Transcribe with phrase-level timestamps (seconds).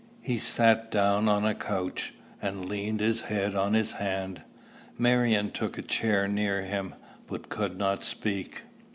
[0.23, 4.41] He sat down on a couch, and leaned his head on his hand.
[4.97, 6.95] Marion took a chair near him,
[7.27, 8.63] but could not speak.